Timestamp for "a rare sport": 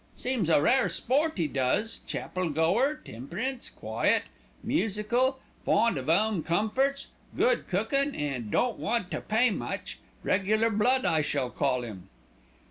0.49-1.37